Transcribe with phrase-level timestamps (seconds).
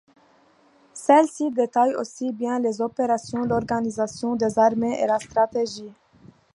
[0.95, 5.93] Celles-ci détaillent aussi bien les opérations, l'organisation des armées et la stratégie.